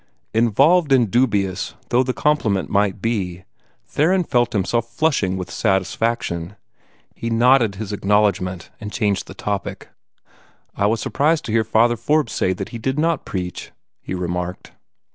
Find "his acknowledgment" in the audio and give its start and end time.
7.75-8.71